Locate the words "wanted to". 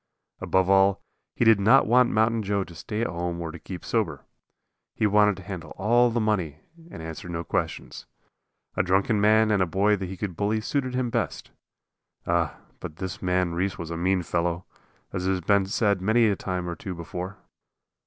5.05-5.43